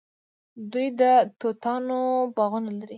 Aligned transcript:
دوی 0.71 0.87
د 0.99 1.01
توتانو 1.39 1.99
باغونه 2.35 2.69
لري. 2.79 2.89